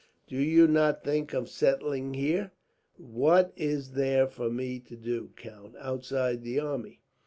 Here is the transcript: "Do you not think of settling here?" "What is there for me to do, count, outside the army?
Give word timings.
"Do 0.25 0.37
you 0.37 0.65
not 0.67 1.03
think 1.03 1.31
of 1.31 1.47
settling 1.47 2.15
here?" 2.15 2.53
"What 2.97 3.53
is 3.55 3.91
there 3.91 4.25
for 4.25 4.49
me 4.49 4.79
to 4.79 4.95
do, 4.95 5.29
count, 5.35 5.75
outside 5.77 6.41
the 6.41 6.59
army? 6.59 7.01